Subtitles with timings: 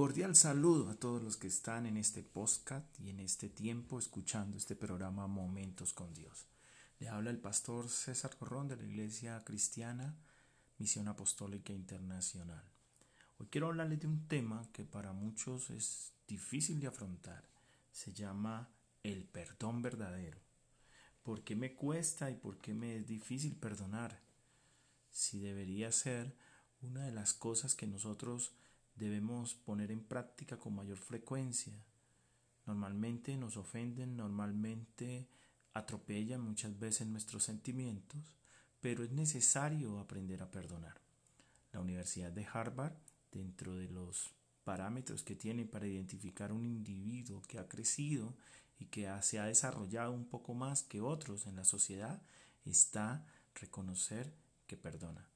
[0.00, 4.56] Cordial saludo a todos los que están en este podcast y en este tiempo escuchando
[4.56, 6.46] este programa Momentos con Dios.
[7.00, 10.16] Le habla el pastor César Corrón de la Iglesia Cristiana
[10.78, 12.64] Misión Apostólica Internacional.
[13.36, 17.44] Hoy quiero hablarles de un tema que para muchos es difícil de afrontar.
[17.92, 18.70] Se llama
[19.02, 20.38] el perdón verdadero.
[21.22, 24.18] ¿Por qué me cuesta y por qué me es difícil perdonar?
[25.10, 26.34] Si debería ser
[26.80, 28.54] una de las cosas que nosotros
[29.00, 31.72] debemos poner en práctica con mayor frecuencia.
[32.66, 35.26] Normalmente nos ofenden, normalmente
[35.72, 38.36] atropellan muchas veces nuestros sentimientos,
[38.80, 41.00] pero es necesario aprender a perdonar.
[41.72, 42.92] La Universidad de Harvard,
[43.32, 48.36] dentro de los parámetros que tiene para identificar un individuo que ha crecido
[48.78, 52.22] y que se ha desarrollado un poco más que otros en la sociedad,
[52.66, 54.34] está reconocer
[54.66, 55.29] que perdona.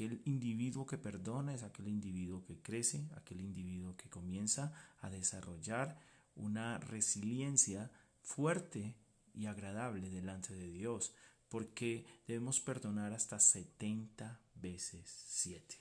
[0.00, 5.98] Aquel individuo que perdona es aquel individuo que crece, aquel individuo que comienza a desarrollar
[6.36, 7.90] una resiliencia
[8.22, 8.94] fuerte
[9.34, 11.12] y agradable delante de Dios,
[11.50, 15.76] porque debemos perdonar hasta 70 veces 7.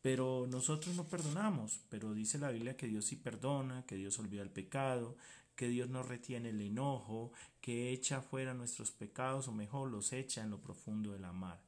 [0.00, 4.40] Pero nosotros no perdonamos, pero dice la Biblia que Dios sí perdona, que Dios olvida
[4.40, 5.18] el pecado,
[5.54, 10.42] que Dios no retiene el enojo, que echa fuera nuestros pecados o mejor los echa
[10.42, 11.60] en lo profundo de la mar.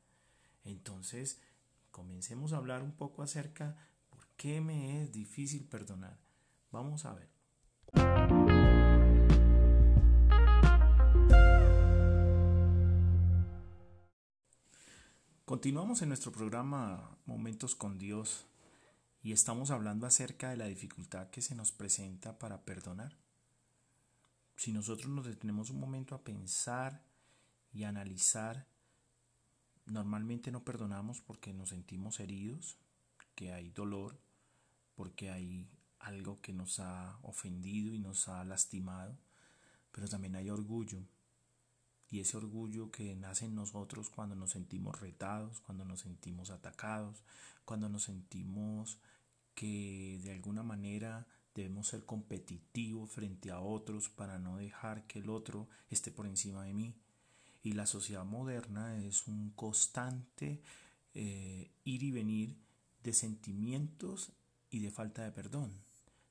[0.64, 1.38] Entonces,
[1.92, 3.76] comencemos a hablar un poco acerca
[4.10, 6.18] por qué me es difícil perdonar.
[6.72, 7.30] Vamos a ver.
[15.44, 18.46] Continuamos en nuestro programa Momentos con Dios
[19.22, 23.18] y estamos hablando acerca de la dificultad que se nos presenta para perdonar.
[24.56, 27.04] Si nosotros nos detenemos un momento a pensar
[27.70, 28.66] y analizar
[29.86, 32.76] Normalmente no perdonamos porque nos sentimos heridos,
[33.34, 34.18] que hay dolor,
[34.94, 39.16] porque hay algo que nos ha ofendido y nos ha lastimado,
[39.90, 40.98] pero también hay orgullo.
[42.10, 47.22] Y ese orgullo que nace en nosotros cuando nos sentimos retados, cuando nos sentimos atacados,
[47.64, 48.98] cuando nos sentimos
[49.54, 55.30] que de alguna manera debemos ser competitivos frente a otros para no dejar que el
[55.30, 56.94] otro esté por encima de mí
[57.62, 60.62] y la sociedad moderna es un constante
[61.14, 62.56] eh, ir y venir
[63.02, 64.32] de sentimientos
[64.70, 65.72] y de falta de perdón.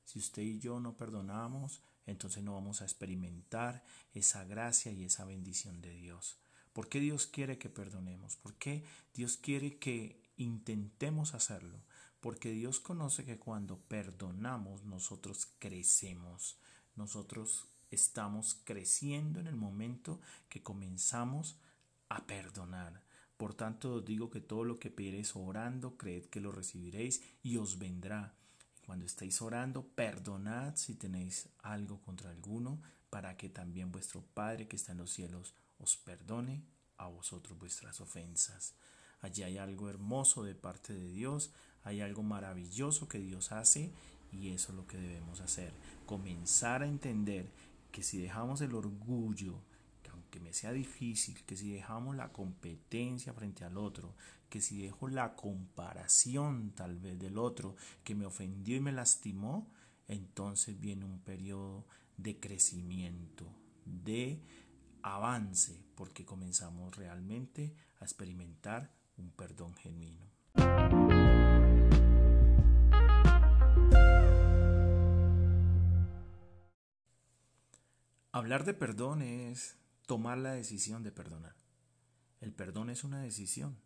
[0.04, 5.24] Si usted y yo no perdonamos, entonces no vamos a experimentar esa gracia y esa
[5.24, 6.38] bendición de Dios.
[6.72, 8.36] ¿Por qué Dios quiere que perdonemos?
[8.36, 11.82] ¿Por qué Dios quiere que intentemos hacerlo?
[12.20, 16.58] Porque Dios conoce que cuando perdonamos nosotros crecemos,
[16.96, 21.56] nosotros estamos creciendo en el momento que comenzamos
[22.08, 23.02] a perdonar.
[23.36, 27.56] Por tanto os digo que todo lo que pidiereis orando, creed que lo recibiréis y
[27.56, 28.34] os vendrá.
[28.86, 32.80] Cuando estéis orando, perdonad si tenéis algo contra alguno,
[33.10, 36.62] para que también vuestro Padre que está en los cielos os perdone
[36.96, 38.74] a vosotros vuestras ofensas.
[39.20, 41.52] Allí hay algo hermoso de parte de Dios,
[41.84, 43.92] hay algo maravilloso que Dios hace
[44.32, 45.72] y eso es lo que debemos hacer.
[46.06, 47.46] Comenzar a entender
[47.92, 49.62] que si dejamos el orgullo,
[50.02, 54.14] que aunque me sea difícil, que si dejamos la competencia frente al otro,
[54.48, 59.70] que si dejo la comparación tal vez del otro que me ofendió y me lastimó,
[60.08, 61.86] entonces viene un periodo
[62.16, 63.46] de crecimiento,
[63.84, 64.40] de
[65.02, 70.26] avance, porque comenzamos realmente a experimentar un perdón genuino.
[78.42, 81.54] Hablar de perdón es tomar la decisión de perdonar.
[82.40, 83.78] El perdón es una decisión.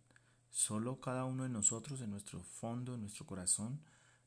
[0.49, 3.83] Solo cada uno de nosotros, en nuestro fondo, en nuestro corazón,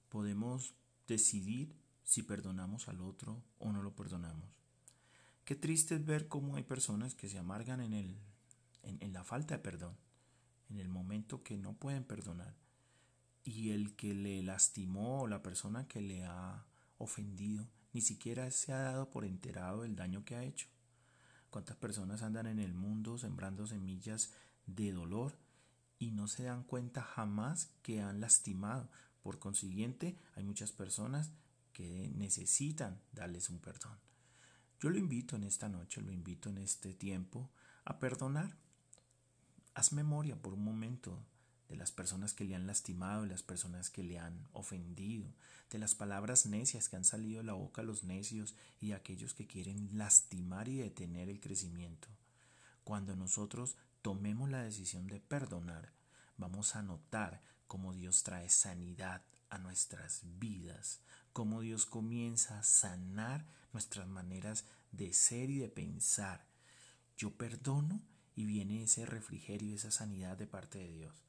[0.07, 0.75] podemos
[1.07, 4.61] decidir si perdonamos al otro o no lo perdonamos.
[5.45, 8.15] Qué triste es ver cómo hay personas que se amargan en, el,
[8.83, 9.97] en, la falta de perdón,
[10.69, 12.53] en el momento que no pueden perdonar.
[13.43, 16.67] Y el que le lastimó o la persona que le ha
[16.99, 20.67] ofendido ni siquiera se ha dado por enterado del daño que ha hecho.
[21.49, 24.33] ¿Cuántas personas andan en el mundo sembrando semillas
[24.67, 25.37] de dolor
[25.97, 28.89] y no se dan cuenta jamás que han lastimado?
[29.23, 31.31] Por consiguiente, hay muchas personas
[31.73, 33.97] que necesitan darles un perdón.
[34.79, 37.49] Yo lo invito en esta noche, lo invito en este tiempo
[37.83, 38.55] a perdonar.
[39.73, 41.25] Haz memoria por un momento
[41.69, 45.27] de las personas que le han lastimado, de las personas que le han ofendido,
[45.69, 48.95] de las palabras necias que han salido de la boca de los necios y de
[48.95, 52.07] aquellos que quieren lastimar y detener el crecimiento.
[52.83, 55.93] Cuando nosotros tomemos la decisión de perdonar,
[56.37, 61.01] vamos a notar cómo Dios trae sanidad a nuestras vidas,
[61.33, 66.45] cómo Dios comienza a sanar nuestras maneras de ser y de pensar.
[67.15, 68.01] Yo perdono
[68.35, 71.28] y viene ese refrigerio, esa sanidad de parte de Dios.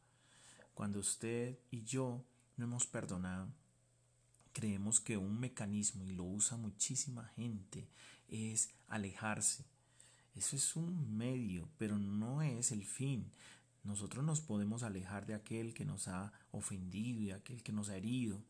[0.81, 2.25] Cuando usted y yo
[2.57, 3.53] no hemos perdonado,
[4.55, 7.87] creemos que un mecanismo, y lo usa muchísima gente,
[8.29, 9.67] es alejarse.
[10.35, 13.31] Eso es un medio, pero no es el fin.
[13.85, 17.99] Nosotros nos podemos alejar de aquel que nos ha ofendido y aquel que nos ha
[17.99, 18.43] herido,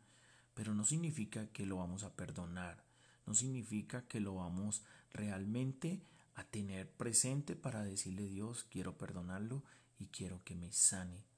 [0.54, 2.84] pero no significa que lo vamos a perdonar,
[3.26, 6.00] no significa que lo vamos realmente
[6.36, 9.64] a tener presente para decirle Dios, quiero perdonarlo
[9.98, 11.29] y quiero que me sane.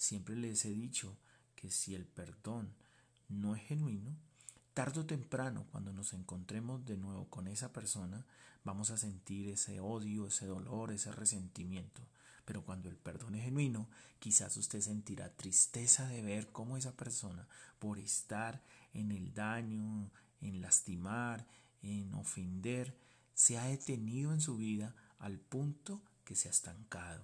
[0.00, 1.18] Siempre les he dicho
[1.54, 2.72] que si el perdón
[3.28, 4.16] no es genuino,
[4.72, 8.24] tarde o temprano, cuando nos encontremos de nuevo con esa persona,
[8.64, 12.00] vamos a sentir ese odio, ese dolor, ese resentimiento.
[12.46, 17.46] Pero cuando el perdón es genuino, quizás usted sentirá tristeza de ver cómo esa persona,
[17.78, 18.62] por estar
[18.94, 20.10] en el daño,
[20.40, 21.46] en lastimar,
[21.82, 22.96] en ofender,
[23.34, 27.22] se ha detenido en su vida al punto que se ha estancado.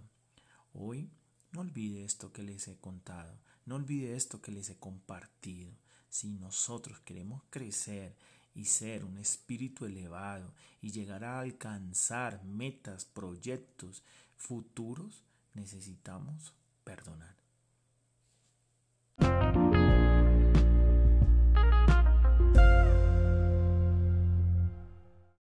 [0.74, 1.08] Hoy
[1.56, 5.72] no olvide esto que les he contado, no olvide esto que les he compartido.
[6.10, 8.14] Si nosotros queremos crecer
[8.54, 14.02] y ser un espíritu elevado y llegar a alcanzar metas, proyectos
[14.36, 15.22] futuros,
[15.54, 16.52] necesitamos
[16.84, 17.45] perdonar.